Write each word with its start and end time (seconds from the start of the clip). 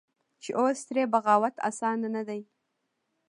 چې 0.43 0.49
اوس 0.59 0.79
ترې 0.87 1.03
بغاوت 1.13 1.55
اسانه 1.69 2.07
نه 2.15 2.21
دى. 2.27 2.41